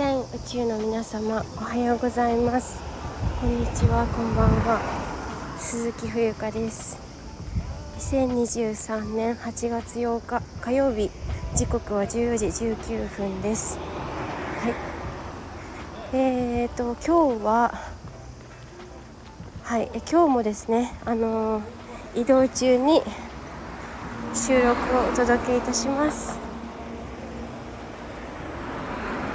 [0.00, 2.80] 線宇宙の皆様おはようございます。
[3.38, 4.80] こんにちはこんばんは。
[5.58, 6.98] 鈴木冬香です。
[7.98, 11.10] 2023年8月8日火曜日。
[11.54, 13.76] 時刻は14時19分です。
[13.76, 14.74] はい。
[16.14, 17.74] えーと今日は
[19.64, 19.90] はい。
[20.10, 23.02] 今日もですねあのー、移動中に
[24.32, 26.39] 収録をお届けいたします。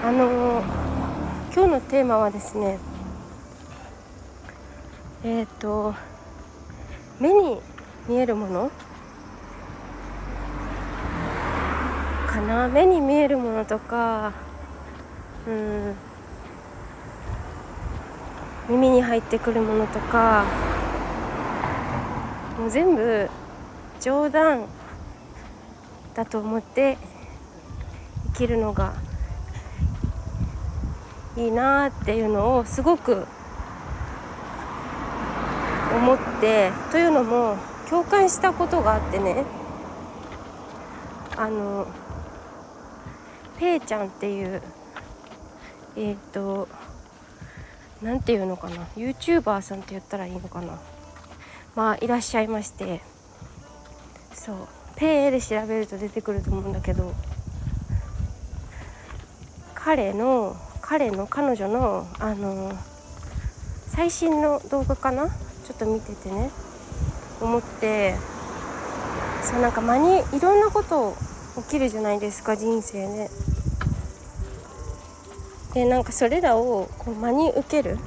[0.05, 0.61] あの
[1.51, 2.77] 今日のテーマはですね
[5.23, 5.95] えっ、ー、と
[7.19, 7.57] 目に
[8.07, 8.71] 見えるもの
[12.27, 12.67] かな？
[12.67, 14.31] 目に見えるものとか
[15.47, 15.95] うん
[18.69, 20.45] 耳に入ってくるものとか
[22.59, 23.27] もう全部
[23.99, 24.67] 冗談
[26.13, 26.99] だと思って
[28.33, 28.93] 生きるのが
[31.37, 33.27] いいなっていうのをすごく
[35.95, 37.57] 思ってというのも
[37.89, 39.45] 共感したことがあってね。
[41.37, 41.85] あの
[43.59, 44.61] ペイちゃんっていう
[45.97, 46.67] えっ、ー、と
[48.01, 48.85] 何て言うのかな。
[48.95, 50.79] YouTuber さんって言ったらいいのかな。
[51.75, 53.01] まあいらっしゃいまして。
[54.33, 54.55] そう。
[54.95, 57.13] ペイで調べると出てくると思うんだけど。
[59.73, 60.55] 彼の
[60.87, 62.71] 彼の彼女のあの
[63.89, 65.27] 最新の動画かな？
[65.27, 66.51] ちょっと見ててね。
[67.41, 68.15] 思って
[69.43, 71.15] そうなんか間にいろんなこと
[71.63, 73.29] 起きるじゃないですか人生ね。
[75.73, 77.97] でなんかそれらをこう真に受ける。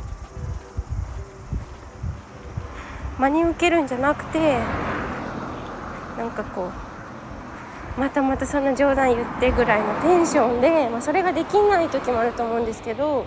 [3.18, 4.60] 真に受けるんじゃなくて
[6.16, 6.87] なんかこう
[7.98, 13.26] またまたそんな冗談言ってぐらいのテンションで、まあ、それができない時もあると思うんですけど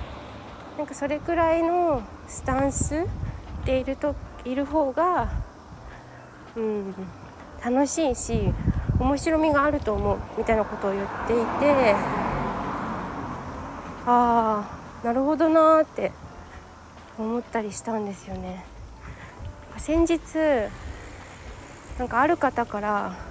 [0.78, 3.06] なんかそれくらいのスタンス
[3.66, 4.16] でいると
[4.46, 5.30] いる方が、
[6.56, 6.96] うん、
[7.64, 8.54] 楽しいし
[8.98, 11.96] 面白みがあると思うみたいなことを言っていて
[14.06, 14.66] あ
[15.04, 16.14] あなるほどなーって
[17.20, 18.66] 思ったりしたんですよね。
[19.78, 20.22] 先日
[22.00, 23.31] なんかある方から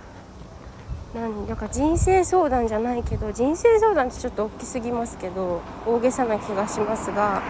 [1.15, 7.43] なんだか人生相談じゃないけど人生相談ってちょっと大きすぎますけど大げさな気がしますが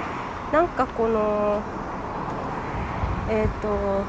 [0.53, 1.61] なんかこの
[3.29, 4.05] えっ、ー、と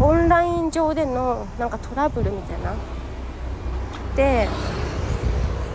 [0.00, 2.74] オンライン上でのなんかトラブルみたいな？
[4.14, 4.48] で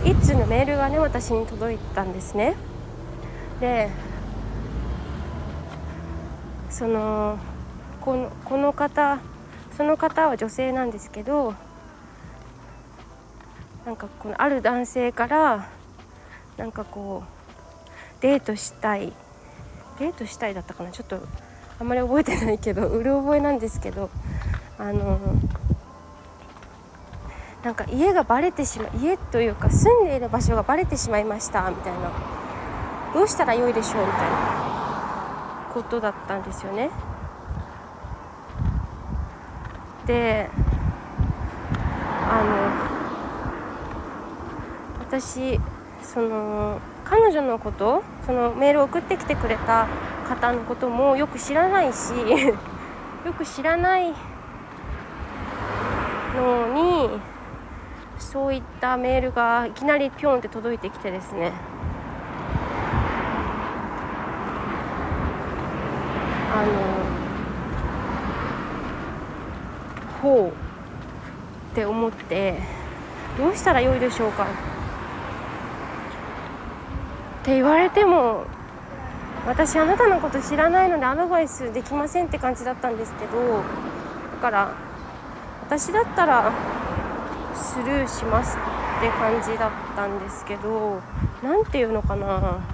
[0.04, 2.56] 一通のメールがね私に届いたんですね。
[3.60, 3.90] で
[6.70, 7.38] その
[8.00, 9.20] このこの方
[9.76, 11.54] その方は女性なんですけど
[13.86, 15.68] なんかこのある男性から
[16.56, 19.12] なんかこうデートしたい。
[19.98, 20.90] デートしたいだったかな？
[20.90, 21.20] ちょっと
[21.80, 24.10] あんまり覚えてないけど うる覚えなんですけど
[24.78, 25.18] あの
[27.64, 32.10] なんか家がバレてしまう家というか住んでいる場所がバレてしまいましたみたいな。
[33.14, 34.06] どうしたらよいでしょう？
[34.06, 34.36] みたいな。
[35.72, 36.90] ことだったんですよね。
[40.06, 40.50] で
[42.30, 42.75] あの
[45.18, 45.58] 私
[46.02, 49.88] その彼女のことそのメールを送ってきてくれた
[50.28, 52.12] 方のこともよく知らないし
[53.24, 54.12] よく知らない
[56.36, 57.18] のに
[58.18, 61.52] そういったメールがいきなりピョンって届いてきてですね。
[66.54, 66.66] あの
[70.22, 72.60] ほうって思って
[73.38, 74.75] どうしたらよいでしょうか。
[77.46, 78.44] って言われても
[79.46, 83.62] 私あなたのこと知らないのでアドバイスできませんって感じだったんですけど
[84.32, 84.74] だから
[85.62, 86.52] 私だったら
[87.54, 91.00] スルーしますって感じだったんですけど
[91.40, 92.66] 何て言うのかな。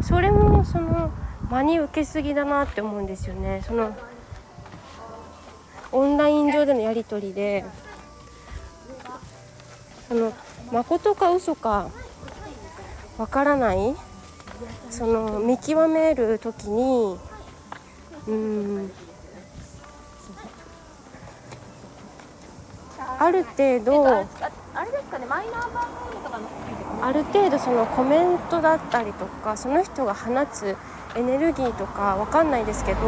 [0.00, 1.10] それもその
[1.50, 3.62] 真に受けすぎだなって思うんですよね。
[3.66, 3.94] その
[5.92, 7.66] オンライン上でのやり取りで
[10.08, 10.32] その
[10.72, 11.90] 誠か嘘か
[13.18, 13.94] わからない？
[14.90, 17.18] その見極める時に
[18.28, 18.90] うん。
[23.20, 24.14] ある程度あ
[24.84, 30.76] れですかねマイナー番号とかのある程度そのコメントだったりとかその人が放つ
[31.16, 33.00] エネルギーとかわかんないですけど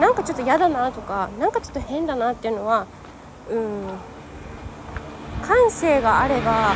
[0.00, 2.86] なんかちょっと嫌だなとかなんかちょっと変だなっていうのは
[3.50, 3.86] うん
[5.42, 6.72] 感性があれば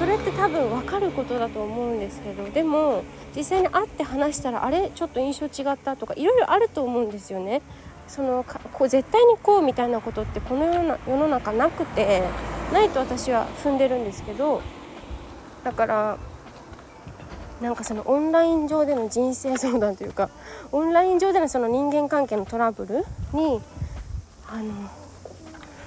[0.00, 3.04] それって多分分かることだと思うんですけどでも
[3.36, 7.60] 実際に会って話したらあれちょっと印象違ったとかいろいろあると思うんですよね。
[8.08, 12.22] そのこう絶対にこうみたいなことってこの世の世の中なくて
[12.72, 14.62] ないと私は踏んでるんですけど
[15.64, 16.18] だから
[17.60, 20.30] なんかそのオンライン上での人生相談というか
[20.72, 23.60] オンライン上でのその人間関係のトラブルに
[24.48, 24.72] あの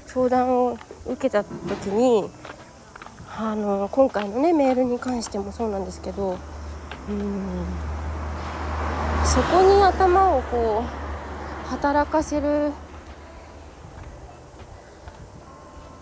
[0.05, 0.77] 相談を
[1.07, 2.29] 受けた時に
[3.35, 6.37] あの今回のねメールに関してもそうなんですけど
[7.09, 7.65] うん
[9.25, 12.71] そこに頭をこう働かせる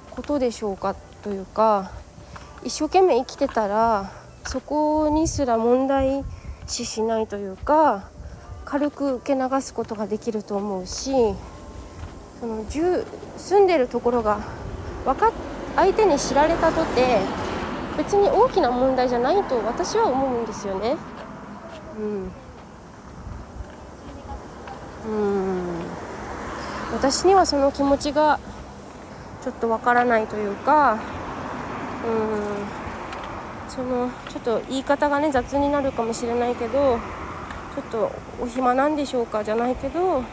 [0.10, 0.94] ことでしょうか
[1.24, 1.92] というか
[2.66, 4.12] 一生懸命生きてたら
[4.46, 6.26] そこにすら問題
[6.68, 8.10] 視しないというか
[8.66, 11.12] 軽く受け流すことができると思うし
[12.42, 12.66] その
[13.38, 14.42] 住んでるところが
[15.06, 17.20] 分かって相手に知られたとて
[17.98, 20.98] 別に大きな問題じゃないと私は思うんですよね。
[21.98, 22.32] うん、
[25.06, 25.86] うん。
[26.94, 28.40] 私にはその気持ちが
[29.44, 32.82] ちょっとわからないというかうん。
[33.72, 37.00] そのちょっと言い方がね雑になるかもしれないけど
[37.74, 40.24] ちょっとお暇なんでしょうかじゃないけどなん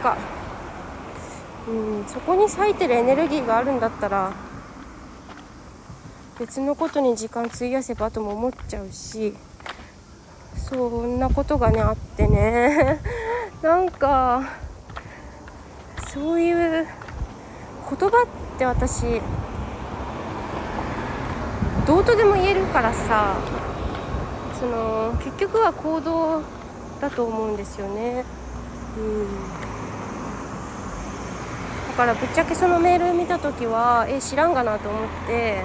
[0.00, 0.16] か
[1.68, 4.32] うんそこに割いてるエネルギーがあるんだったら
[6.38, 9.34] 別のことに時間費やせばとも思っちゃうし
[10.56, 13.00] そんなことがねあってね
[13.62, 14.42] なんか
[16.12, 16.86] そういう
[17.90, 19.20] 言葉って私
[21.86, 23.34] どうとでも言えるからさ
[24.58, 26.42] その結局は行動
[27.00, 28.24] だと思うんですよね。
[28.96, 29.75] うん
[31.96, 35.64] からぶっちゃけそのメール見た時はえ知らんがなと思って。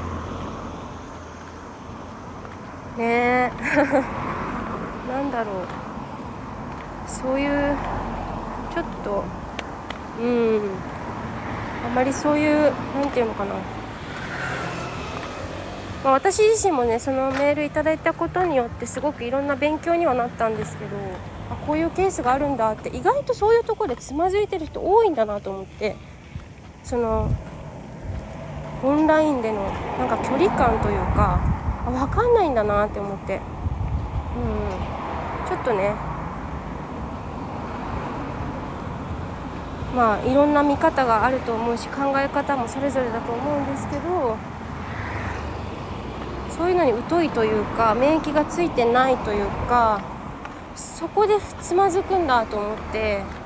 [2.97, 3.51] ねえ。
[5.11, 5.65] なんだろう。
[7.05, 7.75] そういう
[8.73, 9.23] ちょっと
[10.21, 10.61] うん。
[11.85, 13.55] あまりそういう何て言うのかな。
[16.05, 20.89] まあ、私自身もねそのメールいただいたことによってすごくいろんな勉強にはなったんですけど
[21.51, 25.95] あこういうケースがあるんだって意外とそういうところでつまずいてる人多いんだなと思って。
[26.83, 27.29] その
[28.83, 29.63] オンラインでの
[29.99, 31.39] なんか距離感というか
[31.85, 33.35] 分かんないんだなって思って。
[33.35, 33.41] うん。
[35.47, 35.93] ちょっとね。
[39.95, 44.37] まあいろんな見方があると思うし考え方もそれぞれだと思うんですけど
[46.49, 50.01] そういうのに疎いというか免疫がついてないというか
[50.75, 53.40] そこでつまずくんだと思って。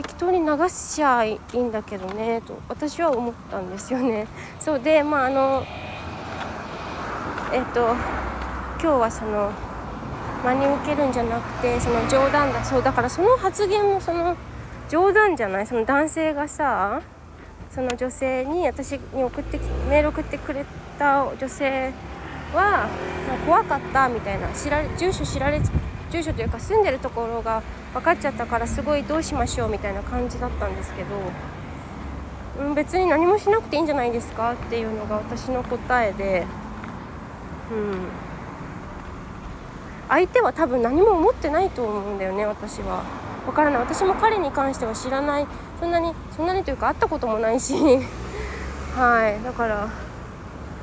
[0.00, 4.26] 適当に流しちゃいいんだけどねと私は思ったんですよね。
[4.58, 5.62] そうでまああの
[7.52, 7.94] えっと
[8.82, 9.50] 今日はその
[10.42, 14.36] 真に受けるんじゃなくてその冗談だそうだからその発言もその
[14.88, 17.02] 冗談じゃないその男性がさ
[17.70, 19.60] その女性に私に送って
[19.90, 20.64] メール送ってくれ
[20.98, 21.92] た女性
[22.54, 22.88] は
[23.44, 25.60] 怖かったみたいな知られ住所知られ
[26.10, 27.62] 住所というか住んでるところが
[27.92, 31.08] 分かっちゃったからすごいどうしましょうみたいな感じだったんですけど、
[32.66, 36.44] うん、別に何もしなくていいんじゃないですかっていうのが私の答えで、
[37.70, 38.08] うん、
[40.08, 43.04] 相手は多分何も思ってないと思うんだよね私は。
[43.46, 43.80] 分からない。
[43.80, 45.46] 私も彼に関しては知らない。
[45.78, 47.74] そんなにそんなにというか会ったこともないし。
[48.94, 49.42] はい。
[49.42, 49.88] だから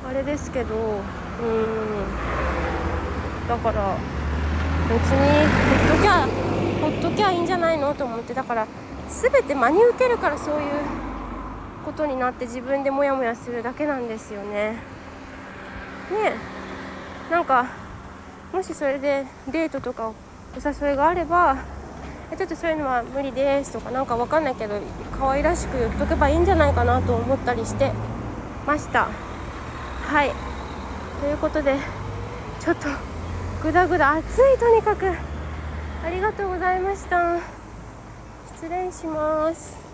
[0.10, 0.98] あれですけどうん。
[3.48, 3.96] だから
[4.90, 5.48] 別に
[5.90, 6.28] ほっときゃ
[6.82, 8.68] ほっときゃいいんじゃないのと思ってだから
[9.10, 10.72] 全て真に受けるからそういう
[11.86, 14.72] ことになって自分でモヤモヤするだけなんですよね。
[14.72, 14.78] ね
[17.30, 17.32] え。
[17.32, 17.68] なんか
[18.54, 20.14] もしそれでデートとかお
[20.56, 21.58] 誘いがあれば
[22.38, 24.76] ちょっとそういうのは無理ですとかなんかわかんないけど
[25.18, 27.92] 可愛らしく言っとけばいいんじゃないかなと思ったりして
[28.66, 29.10] ました。
[30.06, 30.32] はい。
[31.22, 31.76] ということで
[32.60, 32.88] ちょっと
[33.64, 35.12] ぐだぐだ暑いとにかく。
[36.06, 37.40] ありがとうございました。
[38.56, 39.87] 失礼します。